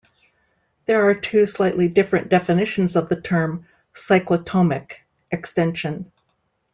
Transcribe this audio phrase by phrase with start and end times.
[0.87, 4.93] There are two slightly different definitions of the term cyclotomic
[5.29, 6.11] extension.